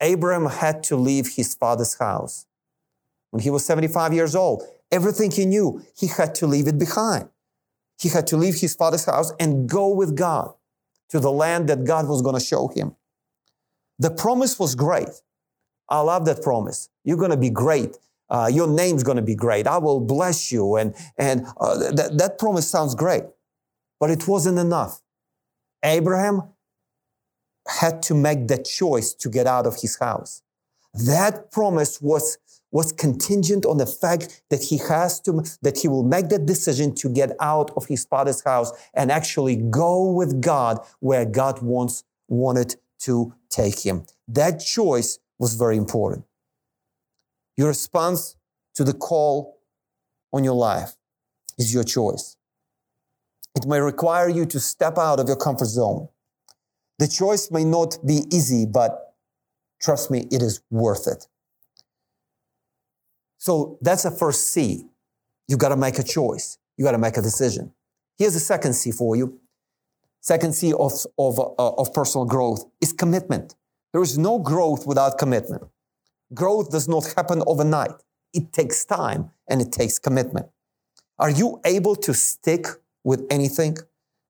Abraham 0.00 0.46
had 0.46 0.82
to 0.84 0.96
leave 0.96 1.34
his 1.34 1.54
father's 1.54 1.98
house. 1.98 2.46
When 3.30 3.42
he 3.42 3.50
was 3.50 3.64
75 3.64 4.12
years 4.12 4.34
old, 4.34 4.62
everything 4.90 5.30
he 5.30 5.46
knew, 5.46 5.82
he 5.96 6.08
had 6.08 6.34
to 6.36 6.46
leave 6.46 6.66
it 6.66 6.78
behind. 6.78 7.28
He 7.98 8.08
had 8.08 8.26
to 8.28 8.36
leave 8.36 8.56
his 8.56 8.74
father's 8.74 9.04
house 9.04 9.32
and 9.38 9.68
go 9.68 9.88
with 9.88 10.16
God 10.16 10.54
to 11.10 11.20
the 11.20 11.30
land 11.30 11.68
that 11.68 11.84
God 11.84 12.08
was 12.08 12.22
going 12.22 12.34
to 12.34 12.44
show 12.44 12.68
him. 12.68 12.96
The 13.98 14.10
promise 14.10 14.58
was 14.58 14.74
great. 14.74 15.10
I 15.88 16.00
love 16.00 16.24
that 16.24 16.42
promise. 16.42 16.88
You're 17.04 17.18
going 17.18 17.32
to 17.32 17.36
be 17.36 17.50
great. 17.50 17.96
Uh, 18.30 18.48
your 18.50 18.68
name's 18.68 19.02
going 19.02 19.16
to 19.16 19.22
be 19.22 19.34
great. 19.34 19.66
I 19.66 19.78
will 19.78 20.00
bless 20.00 20.52
you. 20.52 20.76
And, 20.76 20.94
and 21.18 21.46
uh, 21.60 21.90
that, 21.92 22.16
that 22.16 22.38
promise 22.38 22.68
sounds 22.68 22.94
great, 22.94 23.24
but 23.98 24.08
it 24.08 24.26
wasn't 24.26 24.58
enough. 24.58 25.02
Abraham 25.84 26.42
had 27.66 28.02
to 28.02 28.14
make 28.14 28.48
that 28.48 28.64
choice 28.64 29.12
to 29.14 29.28
get 29.28 29.46
out 29.46 29.66
of 29.66 29.80
his 29.80 29.98
house. 29.98 30.42
That 30.94 31.50
promise 31.50 32.00
was, 32.00 32.38
was 32.70 32.92
contingent 32.92 33.66
on 33.66 33.78
the 33.78 33.86
fact 33.86 34.42
that 34.50 34.62
he 34.62 34.78
has 34.78 35.20
to, 35.20 35.44
that 35.62 35.78
he 35.78 35.88
will 35.88 36.04
make 36.04 36.28
that 36.28 36.46
decision 36.46 36.94
to 36.94 37.08
get 37.08 37.32
out 37.40 37.70
of 37.76 37.86
his 37.86 38.04
father's 38.04 38.42
house 38.44 38.72
and 38.94 39.10
actually 39.10 39.56
go 39.56 40.10
with 40.10 40.40
God 40.40 40.78
where 41.00 41.24
God 41.24 41.62
wants, 41.62 42.04
wanted 42.28 42.76
to 43.00 43.34
take 43.48 43.80
him. 43.80 44.04
That 44.28 44.60
choice 44.60 45.18
was 45.38 45.54
very 45.54 45.76
important. 45.76 46.24
Your 47.56 47.68
response 47.68 48.36
to 48.74 48.84
the 48.84 48.92
call 48.92 49.58
on 50.32 50.44
your 50.44 50.54
life 50.54 50.94
is 51.58 51.74
your 51.74 51.84
choice. 51.84 52.36
It 53.56 53.66
may 53.66 53.80
require 53.80 54.28
you 54.28 54.46
to 54.46 54.60
step 54.60 54.96
out 54.96 55.18
of 55.18 55.26
your 55.26 55.36
comfort 55.36 55.66
zone. 55.66 56.08
The 56.98 57.08
choice 57.08 57.50
may 57.50 57.64
not 57.64 57.98
be 58.06 58.22
easy, 58.30 58.64
but 58.64 59.14
trust 59.80 60.10
me, 60.10 60.28
it 60.30 60.40
is 60.40 60.60
worth 60.70 61.08
it. 61.08 61.26
So 63.40 63.78
that's 63.80 64.02
the 64.02 64.10
first 64.10 64.50
C. 64.50 64.84
You 65.48 65.56
got 65.56 65.70
to 65.70 65.76
make 65.76 65.98
a 65.98 66.02
choice. 66.02 66.58
You 66.76 66.84
got 66.84 66.92
to 66.92 66.98
make 66.98 67.16
a 67.16 67.22
decision. 67.22 67.72
Here's 68.18 68.34
the 68.34 68.40
second 68.40 68.74
C 68.74 68.92
for 68.92 69.16
you. 69.16 69.40
Second 70.20 70.54
C 70.54 70.74
of, 70.74 70.92
of, 71.18 71.40
uh, 71.40 71.70
of 71.80 71.94
personal 71.94 72.26
growth 72.26 72.66
is 72.82 72.92
commitment. 72.92 73.56
There 73.94 74.02
is 74.02 74.18
no 74.18 74.38
growth 74.38 74.86
without 74.86 75.16
commitment. 75.16 75.62
Growth 76.34 76.70
does 76.70 76.86
not 76.86 77.14
happen 77.16 77.42
overnight. 77.46 77.94
It 78.34 78.52
takes 78.52 78.84
time 78.84 79.30
and 79.48 79.62
it 79.62 79.72
takes 79.72 79.98
commitment. 79.98 80.46
Are 81.18 81.30
you 81.30 81.60
able 81.64 81.96
to 81.96 82.12
stick 82.12 82.66
with 83.02 83.26
anything? 83.30 83.78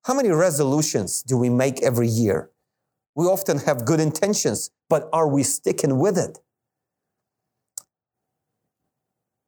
How 0.04 0.14
many 0.14 0.30
resolutions 0.30 1.22
do 1.24 1.36
we 1.36 1.50
make 1.50 1.82
every 1.82 2.08
year? 2.08 2.50
We 3.16 3.26
often 3.26 3.58
have 3.58 3.84
good 3.84 3.98
intentions, 3.98 4.70
but 4.88 5.08
are 5.12 5.26
we 5.26 5.42
sticking 5.42 5.98
with 5.98 6.16
it? 6.16 6.38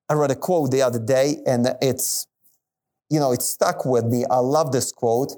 I 0.09 0.15
read 0.15 0.31
a 0.31 0.37
quote 0.37 0.71
the 0.71 0.83
other 0.83 0.99
day 0.99 1.37
and 1.47 1.75
it's, 1.81 2.27
you 3.09 3.19
know, 3.21 3.33
it 3.33 3.43
stuck 3.43 3.85
with 3.85 4.05
me. 4.05 4.25
I 4.31 4.39
love 4.39 4.73
this 4.73 4.93
quote. 4.93 5.33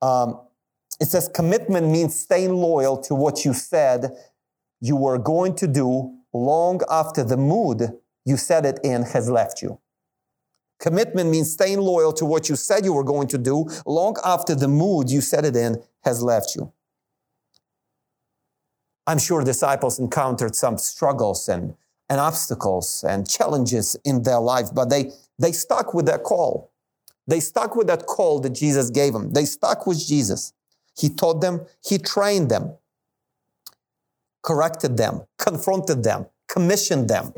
Um, 0.00 0.40
it 1.00 1.06
says, 1.06 1.28
commitment 1.28 1.88
means 1.88 2.18
staying 2.18 2.54
loyal 2.54 2.96
to 3.02 3.14
what 3.14 3.44
you 3.44 3.52
said 3.52 4.12
you 4.80 4.96
were 4.96 5.18
going 5.18 5.54
to 5.56 5.66
do 5.66 6.18
long 6.32 6.80
after 6.90 7.24
the 7.24 7.36
mood 7.36 7.82
you 8.24 8.36
said 8.36 8.64
it 8.66 8.80
in 8.82 9.02
has 9.02 9.30
left 9.30 9.62
you. 9.62 9.78
Commitment 10.78 11.30
means 11.30 11.52
staying 11.52 11.80
loyal 11.80 12.12
to 12.12 12.26
what 12.26 12.48
you 12.48 12.56
said 12.56 12.84
you 12.84 12.92
were 12.92 13.04
going 13.04 13.28
to 13.28 13.38
do 13.38 13.66
long 13.86 14.16
after 14.24 14.54
the 14.54 14.68
mood 14.68 15.10
you 15.10 15.20
said 15.20 15.44
it 15.44 15.56
in 15.56 15.82
has 16.04 16.22
left 16.22 16.54
you. 16.54 16.72
I'm 19.06 19.18
sure 19.18 19.42
disciples 19.44 19.98
encountered 19.98 20.54
some 20.54 20.78
struggles 20.78 21.48
and, 21.48 21.74
and 22.08 22.20
obstacles 22.20 23.04
and 23.06 23.28
challenges 23.28 23.96
in 24.04 24.22
their 24.22 24.40
life, 24.40 24.68
but 24.74 24.90
they, 24.90 25.10
they 25.38 25.52
stuck 25.52 25.94
with 25.94 26.06
that 26.06 26.22
call. 26.22 26.70
They 27.26 27.40
stuck 27.40 27.74
with 27.74 27.88
that 27.88 28.06
call 28.06 28.40
that 28.40 28.50
Jesus 28.50 28.90
gave 28.90 29.12
them. 29.12 29.32
They 29.32 29.44
stuck 29.44 29.86
with 29.86 29.98
Jesus. 30.06 30.52
He 30.96 31.08
taught 31.08 31.40
them, 31.40 31.66
He 31.84 31.98
trained 31.98 32.50
them 32.50 32.76
corrected 34.46 34.96
them, 34.96 35.22
confronted 35.38 36.04
them, 36.04 36.26
commissioned 36.48 37.08
them. 37.08 37.32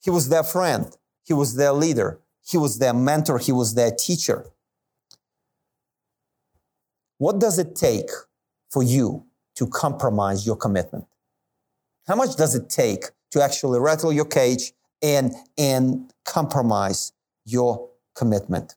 He 0.00 0.08
was 0.08 0.28
their 0.28 0.44
friend. 0.44 0.96
He 1.24 1.34
was 1.34 1.56
their 1.56 1.72
leader. 1.72 2.20
He 2.46 2.56
was 2.56 2.78
their 2.78 2.94
mentor. 2.94 3.38
He 3.38 3.50
was 3.50 3.74
their 3.74 3.90
teacher. 3.90 4.46
What 7.18 7.40
does 7.40 7.58
it 7.58 7.74
take 7.74 8.10
for 8.70 8.82
you 8.84 9.26
to 9.56 9.66
compromise 9.66 10.46
your 10.46 10.56
commitment? 10.56 11.06
How 12.06 12.14
much 12.14 12.36
does 12.36 12.54
it 12.54 12.68
take 12.68 13.06
to 13.34 13.42
actually 13.42 13.80
rattle 13.80 14.12
your 14.12 14.24
cage 14.24 14.72
and, 15.02 15.34
and 15.58 16.12
compromise 16.24 17.12
your 17.44 17.90
commitment? 18.14 18.76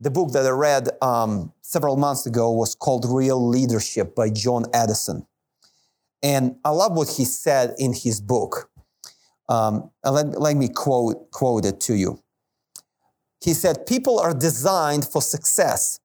The 0.00 0.10
book 0.10 0.30
that 0.30 0.46
I 0.46 0.50
read 0.50 0.90
um, 1.02 1.52
several 1.60 1.96
months 1.96 2.24
ago 2.24 2.52
was 2.52 2.76
called 2.76 3.04
Real 3.08 3.44
Leadership 3.48 4.14
by 4.14 4.30
John 4.30 4.66
Addison. 4.72 5.26
And 6.22 6.54
I 6.64 6.70
love 6.70 6.92
what 6.92 7.08
he 7.08 7.24
said 7.24 7.74
in 7.78 7.92
his 7.92 8.20
book. 8.20 8.70
Um, 9.48 9.90
let, 10.04 10.40
let 10.40 10.56
me 10.56 10.68
quote, 10.68 11.32
quote 11.32 11.64
it 11.64 11.80
to 11.80 11.94
you. 11.94 12.22
He 13.42 13.54
said, 13.54 13.86
People 13.86 14.20
are 14.20 14.34
designed 14.34 15.04
for 15.04 15.20
success, 15.20 15.98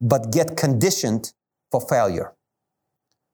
but 0.00 0.32
get 0.32 0.56
conditioned 0.56 1.32
for 1.70 1.80
failure. 1.80 2.32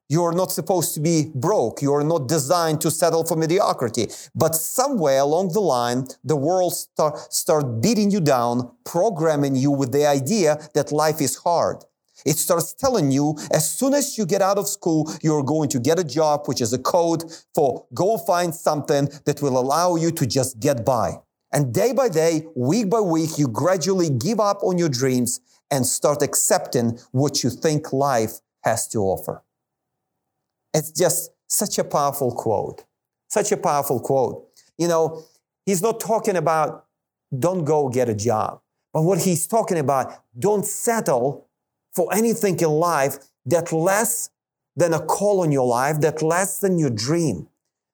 You 0.08 0.22
are 0.22 0.32
not 0.32 0.52
supposed 0.52 0.94
to 0.94 1.00
be 1.00 1.32
broke. 1.34 1.82
You 1.82 1.92
are 1.94 2.04
not 2.04 2.28
designed 2.28 2.80
to 2.82 2.92
settle 2.92 3.24
for 3.24 3.36
mediocrity. 3.36 4.08
But 4.34 4.54
somewhere 4.54 5.18
along 5.18 5.52
the 5.52 5.60
line, 5.60 6.06
the 6.22 6.36
world 6.36 6.74
start, 6.74 7.32
start 7.32 7.80
beating 7.80 8.12
you 8.12 8.20
down, 8.20 8.70
programming 8.84 9.56
you 9.56 9.72
with 9.72 9.90
the 9.90 10.06
idea 10.06 10.58
that 10.74 10.92
life 10.92 11.20
is 11.20 11.36
hard. 11.36 11.84
It 12.24 12.36
starts 12.36 12.72
telling 12.72 13.10
you 13.10 13.36
as 13.50 13.70
soon 13.70 13.94
as 13.94 14.16
you 14.16 14.26
get 14.26 14.42
out 14.42 14.58
of 14.58 14.68
school, 14.68 15.12
you're 15.22 15.42
going 15.42 15.68
to 15.70 15.80
get 15.80 15.98
a 15.98 16.04
job, 16.04 16.46
which 16.46 16.60
is 16.60 16.72
a 16.72 16.78
code 16.78 17.24
for 17.54 17.86
go 17.92 18.16
find 18.16 18.54
something 18.54 19.08
that 19.24 19.42
will 19.42 19.58
allow 19.58 19.96
you 19.96 20.12
to 20.12 20.26
just 20.26 20.60
get 20.60 20.84
by. 20.84 21.16
And 21.52 21.74
day 21.74 21.92
by 21.92 22.08
day, 22.08 22.46
week 22.54 22.90
by 22.90 23.00
week, 23.00 23.38
you 23.38 23.48
gradually 23.48 24.10
give 24.10 24.40
up 24.40 24.62
on 24.62 24.78
your 24.78 24.88
dreams 24.88 25.40
and 25.70 25.84
start 25.84 26.22
accepting 26.22 26.98
what 27.12 27.42
you 27.42 27.50
think 27.50 27.92
life 27.92 28.40
has 28.62 28.88
to 28.88 28.98
offer. 28.98 29.42
It's 30.76 30.90
just 30.90 31.30
such 31.48 31.78
a 31.78 31.84
powerful 31.84 32.32
quote. 32.32 32.84
Such 33.28 33.50
a 33.50 33.56
powerful 33.56 33.98
quote. 33.98 34.46
You 34.76 34.88
know, 34.88 35.24
he's 35.64 35.80
not 35.80 36.00
talking 36.00 36.36
about 36.36 36.84
don't 37.36 37.64
go 37.64 37.88
get 37.88 38.10
a 38.10 38.14
job, 38.14 38.60
but 38.92 39.02
what 39.02 39.20
he's 39.20 39.46
talking 39.46 39.78
about, 39.78 40.22
don't 40.38 40.66
settle 40.66 41.48
for 41.94 42.14
anything 42.14 42.60
in 42.60 42.68
life 42.68 43.16
that 43.46 43.72
less 43.72 44.28
than 44.76 44.92
a 44.92 45.00
call 45.00 45.40
on 45.40 45.50
your 45.50 45.66
life, 45.66 46.02
that 46.02 46.20
less 46.20 46.60
than 46.60 46.78
your 46.78 46.90
dream. 46.90 47.48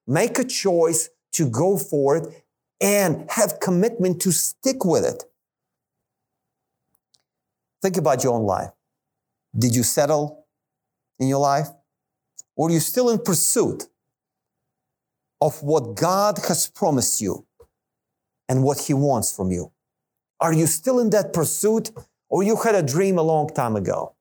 Make 0.09 0.41
a 0.41 0.45
choice 0.45 1.09
to 1.35 1.49
go 1.49 1.79
for 1.79 2.17
it 2.17 2.45
and 2.81 3.31
have 3.31 3.61
commitment 3.61 4.21
to 4.23 4.33
stick 4.33 4.85
with 4.85 5.05
it. 5.05 5.23
Think 7.81 7.97
about 7.97 8.25
your 8.25 8.35
own 8.35 8.45
life. 8.45 8.73
Did 9.57 9.77
you 9.77 9.85
settle 9.85 10.47
in 11.21 11.29
your 11.29 11.39
life? 11.39 11.69
Are 12.59 12.71
you 12.71 12.81
still 12.81 13.11
in 13.11 13.19
pursuit 13.19 13.87
of 15.41 15.63
what 15.63 15.97
God 15.97 16.39
has 16.49 16.69
promised 16.69 17.21
you 17.21 17.47
and 18.49 18.63
what 18.63 18.81
He 18.81 18.95
wants 18.95 19.35
from 19.35 19.51
you? 19.51 19.73
Are 20.41 20.53
you 20.53 20.67
still 20.67 20.99
in 20.99 21.11
that 21.11 21.33
pursuit 21.33 21.91
or 22.29 22.43
you 22.43 22.57
had 22.57 22.75
a 22.75 22.83
dream 22.83 23.19
a 23.19 23.23
long 23.23 23.49
time 23.49 23.77
ago? 23.77 24.15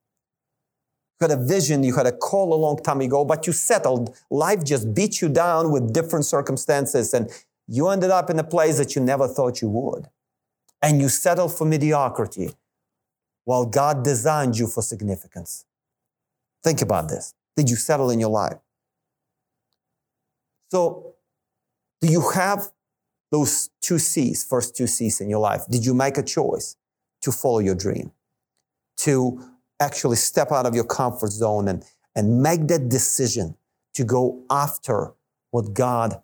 You 1.20 1.28
had 1.28 1.40
a 1.40 1.44
vision, 1.44 1.84
you 1.84 1.96
had 1.96 2.08
a 2.08 2.12
call 2.12 2.54
a 2.54 2.56
long 2.56 2.78
time 2.78 3.02
ago, 3.02 3.26
but 3.26 3.46
you 3.46 3.54
settled. 3.54 4.16
Life 4.30 4.64
just 4.64 4.94
beat 4.94 5.22
you 5.22 5.30
down 5.30 5.72
with 5.72 5.94
different 5.94 6.26
circumstances 6.26 7.14
and 7.14 7.30
you 7.68 7.90
ended 7.90 8.10
up 8.10 8.30
in 8.30 8.40
a 8.40 8.44
place 8.44 8.78
that 8.78 8.96
you 8.96 9.02
never 9.02 9.28
thought 9.28 9.62
you 9.62 9.70
would. 9.70 10.08
And 10.82 11.00
you 11.00 11.10
settled 11.10 11.56
for 11.56 11.66
mediocrity 11.66 12.52
while 13.46 13.66
God 13.66 14.04
designed 14.04 14.58
you 14.58 14.68
for 14.68 14.82
significance. 14.82 15.66
Think 16.64 16.82
about 16.82 17.10
this. 17.10 17.34
Did 17.56 17.70
you 17.70 17.76
settle 17.76 18.10
in 18.10 18.20
your 18.20 18.30
life? 18.30 18.58
So, 20.70 21.16
do 22.00 22.08
you 22.12 22.30
have 22.32 22.72
those 23.32 23.70
two 23.82 24.00
C's, 24.00 24.44
first 24.44 24.76
two 24.76 24.88
C's 24.88 25.22
in 25.22 25.30
your 25.30 25.40
life? 25.40 25.64
Did 25.70 25.86
you 25.86 25.94
make 25.94 26.18
a 26.18 26.24
choice 26.24 26.76
to 27.22 27.32
follow 27.32 27.60
your 27.60 27.76
dream? 27.76 28.12
To 28.98 29.44
actually 29.80 30.18
step 30.18 30.52
out 30.52 30.66
of 30.66 30.76
your 30.76 30.84
comfort 30.84 31.32
zone 31.32 31.68
and, 31.68 31.84
and 32.16 32.42
make 32.42 32.68
that 32.68 32.90
decision 32.90 33.56
to 33.94 34.04
go 34.04 34.44
after 34.50 35.14
what 35.52 35.74
God 35.74 36.22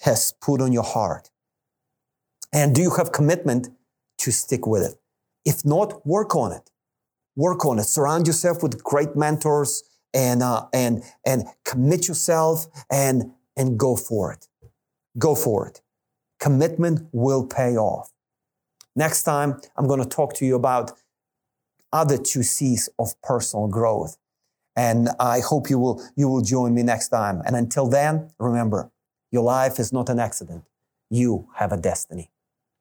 has 0.00 0.32
put 0.40 0.60
on 0.60 0.72
your 0.72 0.82
heart? 0.82 1.30
And 2.52 2.74
do 2.74 2.82
you 2.82 2.90
have 2.96 3.12
commitment 3.12 3.68
to 4.18 4.30
stick 4.32 4.66
with 4.66 4.82
it? 4.82 4.98
If 5.44 5.64
not, 5.64 6.06
work 6.06 6.34
on 6.34 6.52
it. 6.52 6.70
Work 7.36 7.64
on 7.64 7.78
it. 7.78 7.84
Surround 7.84 8.26
yourself 8.26 8.62
with 8.62 8.82
great 8.82 9.14
mentors 9.14 9.82
and 10.16 10.42
uh, 10.42 10.66
and 10.72 11.04
and 11.24 11.44
commit 11.64 12.08
yourself 12.08 12.66
and 12.90 13.32
and 13.56 13.78
go 13.78 13.94
for 13.94 14.32
it. 14.32 14.48
Go 15.18 15.34
for 15.34 15.68
it. 15.68 15.82
Commitment 16.40 17.08
will 17.12 17.46
pay 17.46 17.76
off. 17.76 18.12
Next 18.94 19.22
time, 19.22 19.60
I'm 19.76 19.86
going 19.86 20.02
to 20.02 20.08
talk 20.08 20.34
to 20.34 20.46
you 20.46 20.56
about 20.56 20.92
other 21.92 22.18
two 22.18 22.42
C's 22.42 22.88
of 22.98 23.20
personal 23.22 23.68
growth. 23.68 24.16
And 24.74 25.08
I 25.18 25.40
hope 25.40 25.70
you 25.70 25.78
will, 25.78 26.02
you 26.16 26.28
will 26.28 26.42
join 26.42 26.74
me 26.74 26.82
next 26.82 27.08
time. 27.08 27.40
And 27.46 27.56
until 27.56 27.88
then, 27.88 28.30
remember, 28.38 28.90
your 29.30 29.42
life 29.42 29.78
is 29.78 29.92
not 29.92 30.10
an 30.10 30.18
accident. 30.18 30.64
You 31.08 31.48
have 31.54 31.72
a 31.72 31.78
destiny. 31.78 32.30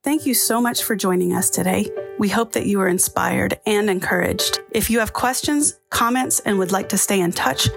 Thank 0.05 0.27
you 0.27 0.35
so 0.35 0.61
much 0.61 0.83
for 0.83 0.95
joining 0.95 1.33
us 1.33 1.49
today. 1.49 1.89
We 2.19 2.29
hope 2.29 2.51
that 2.51 2.67
you 2.67 2.79
are 2.79 2.87
inspired 2.87 3.59
and 3.65 3.89
encouraged. 3.89 4.59
If 4.69 4.91
you 4.91 4.99
have 4.99 5.13
questions, 5.13 5.79
comments, 5.89 6.39
and 6.41 6.59
would 6.59 6.71
like 6.71 6.89
to 6.89 6.97
stay 6.99 7.19
in 7.19 7.31
touch, 7.31 7.67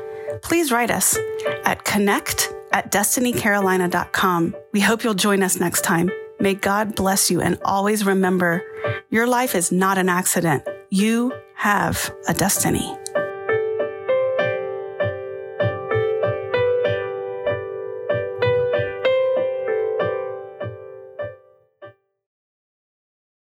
please 0.43 0.71
write 0.71 0.91
us 0.91 1.17
at 1.64 1.85
connect 1.85 2.53
at 2.71 2.93
destinycarolina.com. 2.93 4.55
We 4.75 4.81
hope 4.81 5.05
you'll 5.05 5.14
join 5.14 5.43
us 5.43 5.59
next 5.59 5.85
time. 5.85 6.11
May 6.38 6.53
God 6.53 6.95
bless 6.95 7.31
you 7.31 7.41
and 7.41 7.59
always 7.64 8.05
remember 8.05 8.62
your 9.09 9.27
life 9.27 9.55
is 9.55 9.73
not 9.73 9.97
an 9.97 10.11
accident. 10.11 10.69
You 10.91 11.33
have 11.55 12.14
a 12.29 12.35
destiny. 12.35 12.95